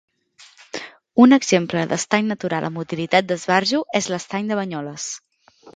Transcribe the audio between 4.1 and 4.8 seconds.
l'Estany de